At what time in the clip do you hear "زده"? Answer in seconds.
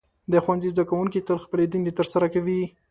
0.73-0.83